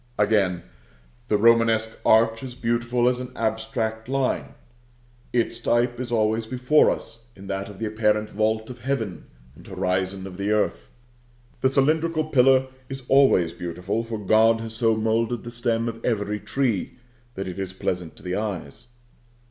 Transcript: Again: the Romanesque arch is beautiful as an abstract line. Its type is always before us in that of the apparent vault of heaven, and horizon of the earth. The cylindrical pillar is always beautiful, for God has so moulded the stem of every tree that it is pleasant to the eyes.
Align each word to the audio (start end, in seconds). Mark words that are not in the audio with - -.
Again: 0.17 0.63
the 1.27 1.37
Romanesque 1.37 1.99
arch 2.03 2.41
is 2.41 2.55
beautiful 2.55 3.07
as 3.07 3.19
an 3.19 3.31
abstract 3.35 4.09
line. 4.09 4.55
Its 5.31 5.59
type 5.59 5.99
is 5.99 6.11
always 6.11 6.47
before 6.47 6.89
us 6.89 7.27
in 7.35 7.45
that 7.45 7.69
of 7.69 7.77
the 7.77 7.85
apparent 7.85 8.27
vault 8.31 8.71
of 8.71 8.79
heaven, 8.79 9.25
and 9.55 9.67
horizon 9.67 10.25
of 10.25 10.37
the 10.37 10.49
earth. 10.49 10.89
The 11.59 11.69
cylindrical 11.69 12.23
pillar 12.23 12.69
is 12.89 13.03
always 13.09 13.53
beautiful, 13.53 14.03
for 14.03 14.17
God 14.17 14.59
has 14.61 14.73
so 14.75 14.97
moulded 14.97 15.43
the 15.43 15.51
stem 15.51 15.87
of 15.87 16.03
every 16.03 16.39
tree 16.39 16.97
that 17.35 17.47
it 17.47 17.59
is 17.59 17.71
pleasant 17.71 18.15
to 18.15 18.23
the 18.23 18.35
eyes. 18.35 18.87